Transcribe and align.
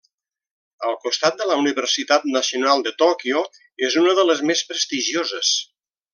Al 0.91 0.95
costat 1.03 1.35
de 1.41 1.47
la 1.51 1.57
Universitat 1.63 2.25
Nacional 2.37 2.81
de 2.87 2.95
Tòquio 3.03 3.45
és 3.91 3.99
una 4.05 4.17
de 4.21 4.25
les 4.31 4.43
més 4.53 4.65
prestigioses. 4.73 5.55